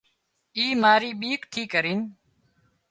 اي 0.57 0.65
ماري 0.81 1.11
ٻيڪ 1.21 1.41
ٿي 1.51 1.61
ڪرينَ 1.73 1.99